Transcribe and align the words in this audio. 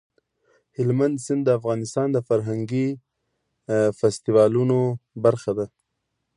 هلمند 0.77 1.15
سیند 1.25 1.41
د 1.45 1.49
افغانستان 1.59 2.07
د 2.13 2.17
فرهنګي 2.27 2.87
فستیوالونو 3.99 4.79
برخه 5.23 5.51
ده. 5.57 5.65